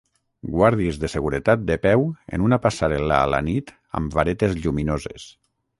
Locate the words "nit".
3.53-3.73